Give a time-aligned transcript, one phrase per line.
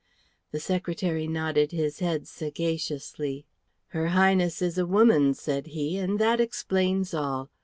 [0.51, 3.45] The secretary nodded his head sagaciously.
[3.89, 7.51] "Her Highness is a woman," said he, "and that explains all.